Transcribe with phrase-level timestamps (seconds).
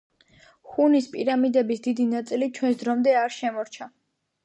[0.75, 3.95] ჰუნის პირამიდების დიდი ნაწილი ჩვენს დრომდე არ შემორჩა.